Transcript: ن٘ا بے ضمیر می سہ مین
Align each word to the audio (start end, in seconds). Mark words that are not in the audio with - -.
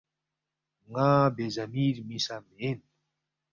ن٘ا 0.91 1.07
بے 1.35 1.45
ضمیر 1.55 1.95
می 2.07 2.17
سہ 2.25 2.35
مین 2.55 2.77